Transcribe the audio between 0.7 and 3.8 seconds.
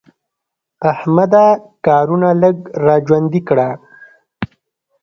احمده کارونه لږ را ژوندي کړه.